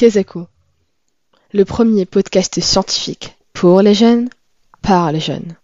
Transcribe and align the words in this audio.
Kezako, 0.00 0.46
le 1.52 1.66
premier 1.66 2.06
podcast 2.06 2.58
scientifique 2.58 3.36
pour 3.52 3.82
les 3.82 3.92
jeunes, 3.92 4.30
par 4.80 5.12
les 5.12 5.20
jeunes. 5.20 5.56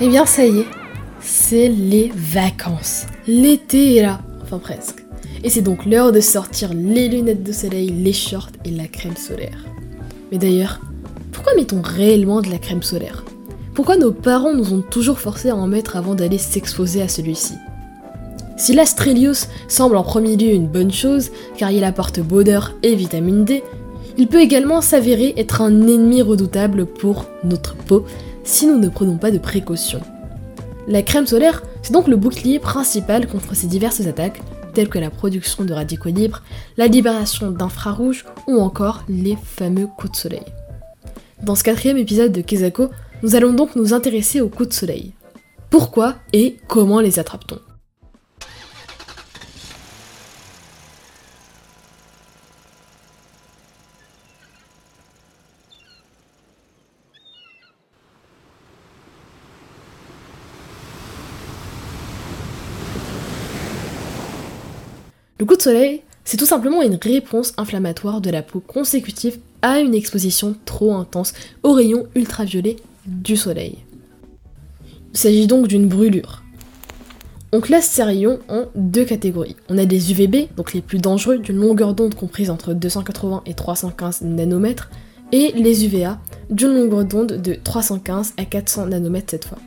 Eh 0.00 0.08
bien 0.08 0.24
ça 0.24 0.46
y 0.46 0.60
est, 0.60 0.66
c'est 1.20 1.68
les 1.68 2.10
vacances. 2.14 3.04
L'été 3.26 3.96
est 3.96 4.02
là, 4.02 4.22
enfin 4.40 4.58
presque. 4.58 5.04
Et 5.44 5.50
c'est 5.50 5.60
donc 5.60 5.84
l'heure 5.84 6.10
de 6.10 6.20
sortir 6.20 6.72
les 6.72 7.10
lunettes 7.10 7.42
de 7.42 7.52
soleil, 7.52 7.90
les 7.90 8.14
shorts 8.14 8.52
et 8.64 8.70
la 8.70 8.88
crème 8.88 9.18
solaire. 9.18 9.66
Mais 10.30 10.38
d'ailleurs, 10.38 10.80
pourquoi 11.32 11.54
met-on 11.54 11.82
réellement 11.82 12.40
de 12.40 12.48
la 12.48 12.56
crème 12.56 12.82
solaire? 12.82 13.26
Pourquoi 13.74 13.96
nos 13.96 14.12
parents 14.12 14.52
nous 14.52 14.74
ont 14.74 14.82
toujours 14.82 15.18
forcés 15.18 15.48
à 15.48 15.56
en 15.56 15.66
mettre 15.66 15.96
avant 15.96 16.14
d'aller 16.14 16.36
s'exposer 16.36 17.00
à 17.00 17.08
celui-ci? 17.08 17.54
Si 18.58 18.74
l'Astrelius 18.74 19.48
semble 19.66 19.96
en 19.96 20.02
premier 20.02 20.36
lieu 20.36 20.50
une 20.50 20.68
bonne 20.68 20.92
chose, 20.92 21.30
car 21.56 21.70
il 21.70 21.82
apporte 21.82 22.20
bonheur 22.20 22.74
et 22.82 22.94
vitamine 22.94 23.46
D, 23.46 23.64
il 24.18 24.28
peut 24.28 24.42
également 24.42 24.82
s'avérer 24.82 25.32
être 25.38 25.62
un 25.62 25.86
ennemi 25.88 26.20
redoutable 26.20 26.84
pour 26.84 27.24
notre 27.44 27.74
peau 27.74 28.04
si 28.44 28.66
nous 28.66 28.78
ne 28.78 28.90
prenons 28.90 29.16
pas 29.16 29.30
de 29.30 29.38
précautions. 29.38 30.02
La 30.86 31.02
crème 31.02 31.26
solaire, 31.26 31.62
c'est 31.82 31.92
donc 31.92 32.08
le 32.08 32.16
bouclier 32.16 32.58
principal 32.58 33.26
contre 33.26 33.54
ces 33.54 33.68
diverses 33.68 34.02
attaques, 34.02 34.42
telles 34.74 34.90
que 34.90 34.98
la 34.98 35.10
production 35.10 35.64
de 35.64 35.72
radicaux 35.72 36.10
libres, 36.10 36.42
la 36.76 36.88
libération 36.88 37.50
d'infrarouges 37.50 38.26
ou 38.46 38.60
encore 38.60 39.04
les 39.08 39.38
fameux 39.42 39.86
coups 39.86 40.12
de 40.12 40.16
soleil. 40.16 40.44
Dans 41.42 41.54
ce 41.54 41.64
quatrième 41.64 41.96
épisode 41.96 42.32
de 42.32 42.42
Kezako, 42.42 42.90
nous 43.22 43.36
allons 43.36 43.52
donc 43.52 43.76
nous 43.76 43.94
intéresser 43.94 44.40
aux 44.40 44.48
coups 44.48 44.70
de 44.70 44.74
soleil. 44.74 45.12
Pourquoi 45.70 46.16
et 46.32 46.56
comment 46.68 47.00
les 47.00 47.18
attrape-t-on 47.18 47.58
Le 65.38 65.46
coup 65.46 65.56
de 65.56 65.62
soleil, 65.62 66.02
c'est 66.24 66.36
tout 66.36 66.46
simplement 66.46 66.82
une 66.82 66.98
réponse 67.02 67.52
inflammatoire 67.56 68.20
de 68.20 68.30
la 68.30 68.42
peau 68.42 68.60
consécutive 68.60 69.38
à 69.60 69.80
une 69.80 69.94
exposition 69.94 70.54
trop 70.66 70.94
intense 70.94 71.32
aux 71.64 71.72
rayons 71.72 72.06
ultraviolets 72.14 72.76
du 73.06 73.36
soleil. 73.36 73.78
Il 75.12 75.18
s'agit 75.18 75.46
donc 75.46 75.68
d'une 75.68 75.88
brûlure. 75.88 76.42
On 77.52 77.60
classe 77.60 77.86
ces 77.86 78.02
rayons 78.02 78.38
en 78.48 78.64
deux 78.74 79.04
catégories. 79.04 79.56
On 79.68 79.76
a 79.76 79.84
des 79.84 80.10
UVB, 80.10 80.54
donc 80.56 80.72
les 80.72 80.80
plus 80.80 80.98
dangereux, 80.98 81.38
d'une 81.38 81.56
longueur 81.56 81.94
d'onde 81.94 82.14
comprise 82.14 82.48
entre 82.48 82.72
280 82.72 83.42
et 83.44 83.52
315 83.52 84.22
nanomètres, 84.22 84.90
et 85.32 85.52
les 85.52 85.84
UVA, 85.84 86.18
d'une 86.48 86.74
longueur 86.74 87.04
d'onde 87.04 87.42
de 87.42 87.54
315 87.62 88.34
à 88.38 88.44
400 88.46 88.86
nanomètres 88.86 89.30
cette 89.30 89.44
fois. 89.44 89.58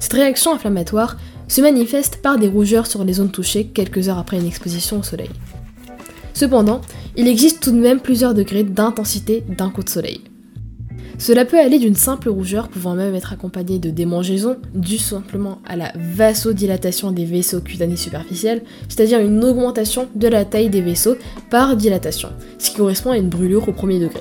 Cette 0.00 0.12
réaction 0.12 0.54
inflammatoire 0.54 1.16
se 1.46 1.60
manifeste 1.60 2.20
par 2.20 2.38
des 2.38 2.48
rougeurs 2.48 2.86
sur 2.86 3.04
les 3.04 3.14
zones 3.14 3.30
touchées 3.30 3.66
quelques 3.66 4.08
heures 4.08 4.18
après 4.18 4.38
une 4.38 4.46
exposition 4.46 4.98
au 4.98 5.02
soleil. 5.02 5.30
Cependant, 6.34 6.80
il 7.16 7.26
existe 7.26 7.62
tout 7.62 7.72
de 7.72 7.80
même 7.80 8.00
plusieurs 8.00 8.34
degrés 8.34 8.64
d'intensité 8.64 9.44
d'un 9.48 9.70
coup 9.70 9.82
de 9.82 9.88
soleil. 9.88 10.20
Cela 11.18 11.44
peut 11.44 11.58
aller 11.58 11.78
d'une 11.78 11.96
simple 11.96 12.28
rougeur 12.28 12.68
pouvant 12.68 12.94
même 12.94 13.14
être 13.14 13.32
accompagnée 13.32 13.78
de 13.78 13.90
démangeaisons 13.90 14.56
dues 14.74 14.98
simplement 14.98 15.58
à 15.66 15.76
la 15.76 15.92
vasodilatation 15.96 17.10
des 17.10 17.24
vaisseaux 17.24 17.60
cutanés 17.60 17.96
superficiels, 17.96 18.62
c'est-à-dire 18.88 19.18
une 19.18 19.44
augmentation 19.44 20.08
de 20.14 20.28
la 20.28 20.44
taille 20.44 20.70
des 20.70 20.80
vaisseaux 20.80 21.16
par 21.50 21.76
dilatation, 21.76 22.30
ce 22.58 22.70
qui 22.70 22.76
correspond 22.76 23.10
à 23.10 23.18
une 23.18 23.28
brûlure 23.28 23.68
au 23.68 23.72
premier 23.72 23.98
degré 23.98 24.20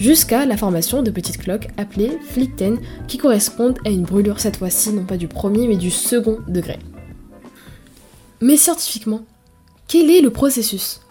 jusqu'à 0.00 0.46
la 0.46 0.56
formation 0.56 1.02
de 1.02 1.10
petites 1.10 1.38
cloques 1.38 1.68
appelées 1.76 2.18
flickten 2.30 2.78
qui 3.06 3.18
correspondent 3.18 3.78
à 3.84 3.90
une 3.90 4.02
brûlure 4.02 4.40
cette 4.40 4.56
fois-ci 4.56 4.92
non 4.92 5.04
pas 5.04 5.18
du 5.18 5.28
premier 5.28 5.68
mais 5.68 5.76
du 5.76 5.90
second 5.90 6.38
degré. 6.48 6.78
Mais 8.40 8.56
scientifiquement, 8.56 9.20
quel 9.86 10.10
est 10.10 10.22
le 10.22 10.30
processus? 10.30 11.02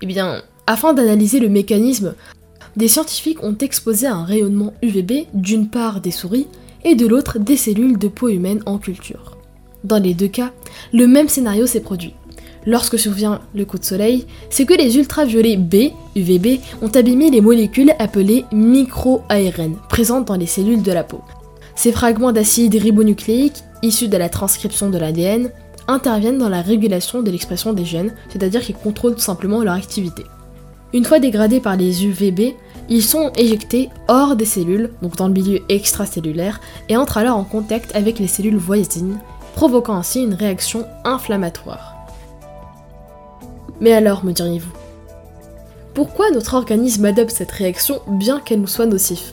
Eh 0.00 0.06
bien, 0.06 0.42
afin 0.66 0.94
d'analyser 0.94 1.38
le 1.38 1.50
mécanisme, 1.50 2.14
des 2.76 2.88
scientifiques 2.88 3.42
ont 3.42 3.56
exposé 3.56 4.06
un 4.06 4.24
rayonnement 4.24 4.72
UVB 4.82 5.26
d'une 5.34 5.68
part 5.68 6.00
des 6.00 6.10
souris 6.10 6.46
et 6.84 6.94
de 6.94 7.06
l'autre 7.06 7.38
des 7.38 7.56
cellules 7.56 7.98
de 7.98 8.08
peau 8.08 8.28
humaine 8.28 8.62
en 8.66 8.78
culture. 8.78 9.36
Dans 9.84 10.02
les 10.02 10.14
deux 10.14 10.28
cas, 10.28 10.52
le 10.92 11.06
même 11.06 11.28
scénario 11.28 11.66
s'est 11.66 11.80
produit 11.80 12.14
lorsque 12.66 12.98
survient 12.98 13.40
le 13.54 13.64
coup 13.64 13.78
de 13.78 13.84
soleil, 13.84 14.26
c'est 14.50 14.66
que 14.66 14.74
les 14.74 14.96
ultraviolets 14.96 15.56
B, 15.56 15.92
UVB, 16.16 16.60
ont 16.80 16.88
abîmé 16.88 17.30
les 17.30 17.40
molécules 17.40 17.92
appelées 17.98 18.44
micro-ARN, 18.52 19.76
présentes 19.88 20.26
dans 20.26 20.36
les 20.36 20.46
cellules 20.46 20.82
de 20.82 20.92
la 20.92 21.04
peau. 21.04 21.20
Ces 21.74 21.92
fragments 21.92 22.32
d'acide 22.32 22.74
ribonucléique, 22.74 23.62
issus 23.82 24.08
de 24.08 24.16
la 24.16 24.28
transcription 24.28 24.90
de 24.90 24.98
l'ADN, 24.98 25.50
interviennent 25.88 26.38
dans 26.38 26.48
la 26.48 26.62
régulation 26.62 27.22
de 27.22 27.30
l'expression 27.30 27.72
des 27.72 27.84
gènes, 27.84 28.14
c'est-à-dire 28.28 28.60
qu'ils 28.60 28.76
contrôlent 28.76 29.14
tout 29.14 29.20
simplement 29.20 29.62
leur 29.62 29.74
activité. 29.74 30.24
Une 30.92 31.04
fois 31.04 31.20
dégradés 31.20 31.60
par 31.60 31.76
les 31.76 32.04
UVB, 32.04 32.54
ils 32.88 33.02
sont 33.02 33.32
éjectés 33.36 33.88
hors 34.08 34.36
des 34.36 34.44
cellules, 34.44 34.92
donc 35.00 35.16
dans 35.16 35.26
le 35.26 35.32
milieu 35.32 35.60
extracellulaire, 35.68 36.60
et 36.88 36.96
entrent 36.96 37.18
alors 37.18 37.38
en 37.38 37.44
contact 37.44 37.94
avec 37.96 38.18
les 38.18 38.26
cellules 38.26 38.56
voisines, 38.56 39.18
provoquant 39.54 39.94
ainsi 39.94 40.22
une 40.22 40.34
réaction 40.34 40.86
inflammatoire. 41.04 41.96
Mais 43.80 43.92
alors, 43.92 44.24
me 44.24 44.32
diriez-vous? 44.32 44.72
Pourquoi 45.94 46.30
notre 46.30 46.54
organisme 46.54 47.04
adopte 47.04 47.32
cette 47.32 47.50
réaction 47.50 48.00
bien 48.06 48.40
qu'elle 48.40 48.60
nous 48.60 48.66
soit 48.66 48.86
nocive? 48.86 49.32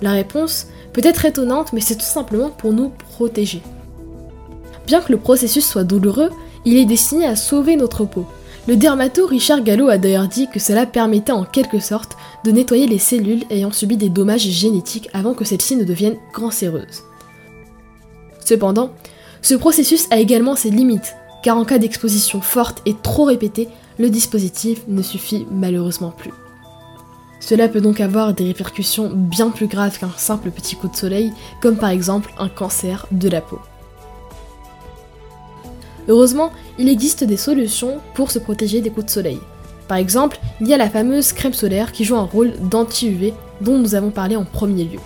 La 0.00 0.12
réponse 0.12 0.68
peut 0.92 1.02
être 1.04 1.24
étonnante, 1.24 1.72
mais 1.72 1.80
c'est 1.80 1.96
tout 1.96 2.02
simplement 2.02 2.50
pour 2.50 2.72
nous 2.72 2.90
protéger. 3.12 3.62
Bien 4.86 5.00
que 5.00 5.12
le 5.12 5.18
processus 5.18 5.66
soit 5.66 5.84
douloureux, 5.84 6.30
il 6.64 6.76
est 6.78 6.86
destiné 6.86 7.26
à 7.26 7.36
sauver 7.36 7.76
notre 7.76 8.04
peau. 8.04 8.26
Le 8.68 8.76
dermato 8.76 9.26
Richard 9.26 9.62
Gallo 9.62 9.88
a 9.88 9.96
d'ailleurs 9.96 10.28
dit 10.28 10.46
que 10.46 10.60
cela 10.60 10.84
permettait 10.84 11.32
en 11.32 11.44
quelque 11.44 11.80
sorte 11.80 12.18
de 12.44 12.50
nettoyer 12.50 12.86
les 12.86 12.98
cellules 12.98 13.44
ayant 13.48 13.72
subi 13.72 13.96
des 13.96 14.10
dommages 14.10 14.42
génétiques 14.42 15.08
avant 15.14 15.32
que 15.32 15.46
celles-ci 15.46 15.74
ne 15.74 15.84
deviennent 15.84 16.18
cancéreuses. 16.34 17.04
Cependant, 18.44 18.90
ce 19.40 19.54
processus 19.54 20.06
a 20.10 20.18
également 20.18 20.54
ses 20.54 20.68
limites, 20.68 21.14
car 21.42 21.56
en 21.56 21.64
cas 21.64 21.78
d'exposition 21.78 22.42
forte 22.42 22.82
et 22.84 22.94
trop 23.02 23.24
répétée, 23.24 23.68
le 23.98 24.10
dispositif 24.10 24.82
ne 24.86 25.00
suffit 25.00 25.46
malheureusement 25.50 26.10
plus. 26.10 26.34
Cela 27.40 27.68
peut 27.68 27.80
donc 27.80 28.02
avoir 28.02 28.34
des 28.34 28.44
répercussions 28.44 29.10
bien 29.14 29.48
plus 29.48 29.68
graves 29.68 29.98
qu'un 29.98 30.12
simple 30.14 30.50
petit 30.50 30.76
coup 30.76 30.88
de 30.88 30.96
soleil, 30.96 31.32
comme 31.62 31.78
par 31.78 31.88
exemple 31.88 32.34
un 32.38 32.50
cancer 32.50 33.06
de 33.12 33.30
la 33.30 33.40
peau. 33.40 33.60
Heureusement, 36.08 36.52
il 36.78 36.88
existe 36.88 37.24
des 37.24 37.36
solutions 37.36 37.98
pour 38.14 38.30
se 38.30 38.38
protéger 38.38 38.80
des 38.80 38.90
coups 38.90 39.06
de 39.06 39.10
soleil. 39.10 39.40
Par 39.88 39.98
exemple, 39.98 40.38
il 40.60 40.68
y 40.68 40.74
a 40.74 40.78
la 40.78 40.90
fameuse 40.90 41.32
crème 41.32 41.54
solaire 41.54 41.92
qui 41.92 42.04
joue 42.04 42.16
un 42.16 42.22
rôle 42.22 42.52
d'anti-UV 42.60 43.34
dont 43.60 43.78
nous 43.78 43.94
avons 43.94 44.10
parlé 44.10 44.36
en 44.36 44.44
premier 44.44 44.84
lieu. 44.84 45.00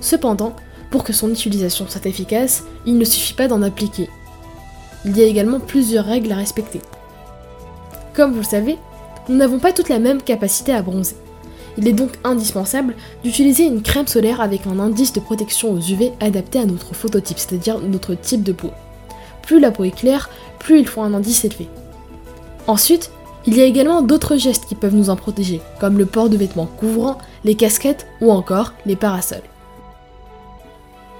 Cependant, 0.00 0.54
pour 0.90 1.04
que 1.04 1.12
son 1.12 1.30
utilisation 1.30 1.86
soit 1.88 2.06
efficace, 2.06 2.64
il 2.86 2.98
ne 2.98 3.04
suffit 3.04 3.34
pas 3.34 3.48
d'en 3.48 3.62
appliquer, 3.62 4.08
il 5.04 5.16
y 5.16 5.22
a 5.22 5.26
également 5.26 5.60
plusieurs 5.60 6.04
règles 6.04 6.32
à 6.32 6.36
respecter. 6.36 6.80
Comme 8.12 8.32
vous 8.32 8.40
le 8.40 8.44
savez, 8.44 8.76
nous 9.28 9.36
n'avons 9.36 9.58
pas 9.58 9.72
toute 9.72 9.88
la 9.88 9.98
même 9.98 10.20
capacité 10.20 10.72
à 10.72 10.82
bronzer. 10.82 11.16
Il 11.78 11.88
est 11.88 11.92
donc 11.92 12.10
indispensable 12.24 12.94
d'utiliser 13.22 13.64
une 13.64 13.82
crème 13.82 14.06
solaire 14.06 14.40
avec 14.40 14.66
un 14.66 14.78
indice 14.78 15.12
de 15.12 15.20
protection 15.20 15.72
aux 15.72 15.78
UV 15.78 16.12
adapté 16.20 16.58
à 16.58 16.66
notre 16.66 16.94
phototype, 16.94 17.38
c'est-à-dire 17.38 17.78
notre 17.78 18.14
type 18.14 18.42
de 18.42 18.52
peau. 18.52 18.70
Plus 19.42 19.60
la 19.60 19.70
peau 19.70 19.84
est 19.84 19.94
claire, 19.94 20.30
plus 20.58 20.80
il 20.80 20.86
faut 20.86 21.02
un 21.02 21.14
indice 21.14 21.44
élevé. 21.44 21.68
Ensuite, 22.66 23.10
il 23.46 23.56
y 23.56 23.60
a 23.60 23.64
également 23.64 24.02
d'autres 24.02 24.36
gestes 24.36 24.66
qui 24.66 24.74
peuvent 24.74 24.94
nous 24.94 25.10
en 25.10 25.16
protéger, 25.16 25.60
comme 25.80 25.98
le 25.98 26.06
port 26.06 26.28
de 26.28 26.36
vêtements 26.36 26.66
couvrants, 26.66 27.18
les 27.44 27.54
casquettes 27.54 28.06
ou 28.20 28.30
encore 28.30 28.74
les 28.86 28.96
parasols. 28.96 29.38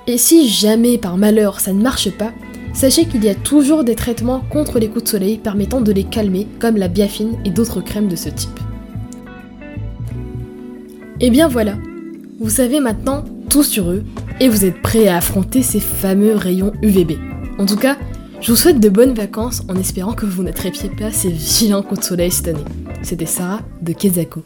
Et 0.06 0.18
si 0.18 0.48
jamais 0.48 0.98
par 0.98 1.16
malheur 1.16 1.60
ça 1.60 1.72
ne 1.72 1.82
marche 1.82 2.10
pas, 2.10 2.32
Sachez 2.72 3.04
qu'il 3.04 3.24
y 3.24 3.28
a 3.28 3.34
toujours 3.34 3.84
des 3.84 3.96
traitements 3.96 4.40
contre 4.50 4.78
les 4.78 4.88
coups 4.88 5.04
de 5.04 5.08
soleil 5.08 5.38
permettant 5.38 5.80
de 5.80 5.92
les 5.92 6.04
calmer, 6.04 6.46
comme 6.58 6.76
la 6.76 6.88
biafine 6.88 7.36
et 7.44 7.50
d'autres 7.50 7.80
crèmes 7.80 8.08
de 8.08 8.16
ce 8.16 8.28
type. 8.28 8.58
Et 11.20 11.30
bien 11.30 11.48
voilà, 11.48 11.74
vous 12.38 12.48
savez 12.48 12.80
maintenant 12.80 13.24
tout 13.48 13.64
sur 13.64 13.90
eux, 13.90 14.04
et 14.38 14.48
vous 14.48 14.64
êtes 14.64 14.80
prêts 14.80 15.08
à 15.08 15.16
affronter 15.16 15.62
ces 15.62 15.80
fameux 15.80 16.34
rayons 16.34 16.72
UVB. 16.82 17.29
En 17.60 17.66
tout 17.66 17.76
cas, 17.76 17.98
je 18.40 18.52
vous 18.52 18.56
souhaite 18.56 18.80
de 18.80 18.88
bonnes 18.88 19.12
vacances 19.12 19.60
en 19.68 19.76
espérant 19.76 20.14
que 20.14 20.24
vous 20.24 20.42
n'attrapiez 20.42 20.88
pas 20.88 21.12
ces 21.12 21.28
vilains 21.28 21.82
coups 21.82 22.00
de 22.00 22.04
soleil 22.06 22.30
cette 22.30 22.48
année. 22.48 22.64
C'était 23.02 23.26
Sarah 23.26 23.60
de 23.82 23.92
Kezako. 23.92 24.44